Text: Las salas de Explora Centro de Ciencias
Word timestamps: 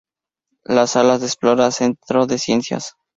Las 0.63 0.93
salas 0.93 1.19
de 1.19 1.27
Explora 1.27 1.69
Centro 1.69 2.25
de 2.25 2.39
Ciencias 2.39 2.95